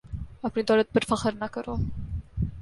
اپنی 0.43 0.63
دولت 0.63 0.87
پر 0.93 1.03
فکر 1.09 1.31
نہ 1.33 1.45
کرو 1.53 1.75